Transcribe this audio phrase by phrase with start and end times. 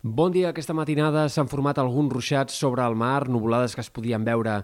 [0.00, 0.52] Bon dia.
[0.52, 4.60] Aquesta matinada s'han format alguns ruixats sobre el mar, nuvolades que es podien veure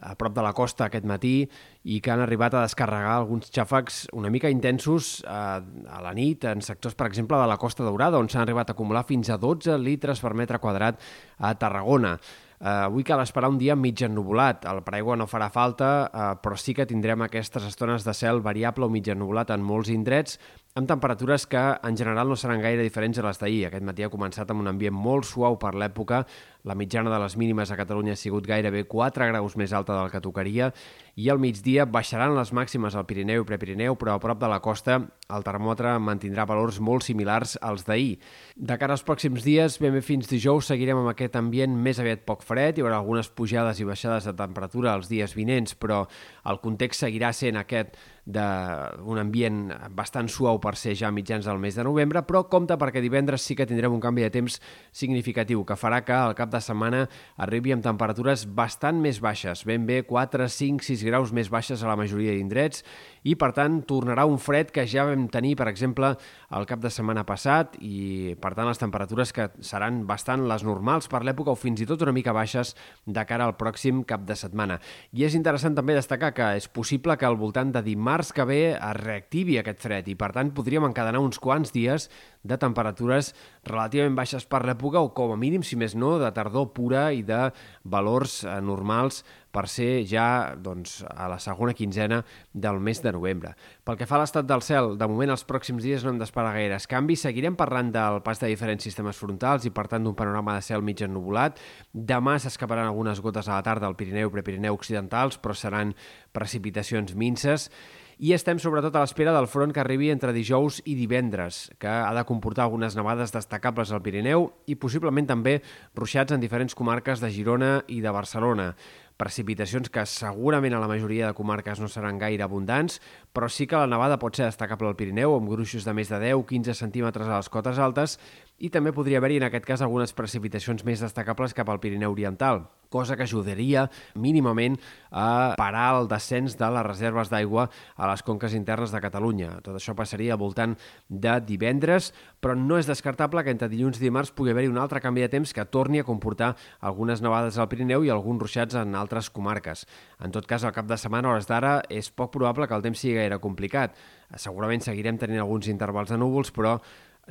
[0.00, 1.42] a prop de la costa aquest matí
[1.84, 6.46] i que han arribat a descarregar alguns xàfecs una mica intensos eh, a la nit
[6.48, 9.36] en sectors, per exemple, de la Costa Daurada, on s'han arribat a acumular fins a
[9.36, 10.96] 12 litres per metre quadrat
[11.36, 12.16] a Tarragona.
[12.58, 14.64] Uh, avui cal esperar un dia mig ennubulat.
[14.66, 18.88] El paraigua no farà falta, uh, però sí que tindrem aquestes estones de cel variable
[18.88, 20.40] o mig ennubulat en molts indrets,
[20.78, 23.64] amb temperatures que en general no seran gaire diferents a les d'ahir.
[23.66, 26.22] Aquest matí ha començat amb un ambient molt suau per l'època.
[26.68, 30.10] La mitjana de les mínimes a Catalunya ha sigut gairebé 4 graus més alta del
[30.12, 30.70] que tocaria
[31.18, 34.60] i al migdia baixaran les màximes al Pirineu i Prepirineu, però a prop de la
[34.62, 35.00] costa
[35.34, 38.20] el termòmetre mantindrà valors molt similars als d'ahir.
[38.54, 42.22] De cara als pròxims dies, ben bé fins dijous, seguirem amb aquest ambient més aviat
[42.28, 46.04] poc fred, hi haurà algunes pujades i baixades de temperatura els dies vinents, però
[46.46, 51.78] el context seguirà sent aquest d'un ambient bastant suau per ser ja mitjans del mes
[51.78, 54.58] de novembre, però compta perquè divendres sí que tindrem un canvi de temps
[54.92, 57.06] significatiu que farà que al cap de setmana
[57.40, 61.88] arribi amb temperatures bastant més baixes, ben bé 4, 5, 6 graus més baixes a
[61.88, 62.84] la majoria d'indrets
[63.24, 66.12] i per tant tornarà un fred que ja vam tenir, per exemple,
[66.52, 71.08] el cap de setmana passat i per tant les temperatures que seran bastant les normals
[71.08, 72.74] per l'època o fins i tot una mica baixes
[73.06, 74.78] de cara al pròxim cap de setmana.
[75.16, 78.44] I és interessant també destacar que és possible que al voltant de dimarts març que
[78.44, 82.08] ve es reactivi aquest fred i, per tant, podríem encadenar uns quants dies
[82.42, 83.32] de temperatures
[83.68, 87.22] relativament baixes per l'època o, com a mínim, si més no, de tardor pura i
[87.22, 87.48] de
[87.84, 89.22] valors eh, normals
[89.54, 92.20] per ser ja doncs, a la segona quinzena
[92.52, 93.54] del mes de novembre.
[93.86, 96.54] Pel que fa a l'estat del cel, de moment els pròxims dies no hem d'esperar
[96.56, 97.24] gaires canvis.
[97.26, 100.84] Seguirem parlant del pas de diferents sistemes frontals i, per tant, d'un panorama de cel
[100.84, 101.62] mig ennubulat.
[101.92, 105.94] Demà s'escaparan algunes gotes a la tarda al Pirineu i Prepirineu occidentals, però seran
[106.36, 107.70] precipitacions minces
[108.18, 112.10] i estem sobretot a l'espera del front que arribi entre dijous i divendres, que ha
[112.16, 115.60] de comportar algunes nevades destacables al Pirineu i possiblement també
[115.94, 118.72] ruixats en diferents comarques de Girona i de Barcelona.
[119.18, 122.98] Precipitacions que segurament a la majoria de comarques no seran gaire abundants,
[123.34, 126.18] però sí que la nevada pot ser destacable al Pirineu, amb gruixos de més de
[126.22, 128.18] 10-15 centímetres a les cotes altes,
[128.58, 132.64] i també podria haver-hi en aquest cas algunes precipitacions més destacables cap al Pirineu Oriental,
[132.88, 133.84] cosa que ajudaria
[134.18, 134.78] mínimament
[135.12, 139.58] a parar el descens de les reserves d'aigua a les conques internes de Catalunya.
[139.62, 140.74] Tot això passaria al voltant
[141.08, 142.10] de divendres,
[142.40, 145.32] però no és descartable que entre dilluns i dimarts pugui haver-hi un altre canvi de
[145.36, 149.86] temps que torni a comportar algunes nevades al Pirineu i alguns ruixats en altres comarques.
[150.24, 152.98] En tot cas, al cap de setmana, hores d'ara, és poc probable que el temps
[152.98, 153.94] sigui gaire complicat.
[154.36, 156.78] Segurament seguirem tenint alguns intervals de núvols, però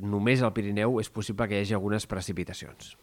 [0.02, 2.96] només al Pirineu és possible que hi hagi algunes precipitacions.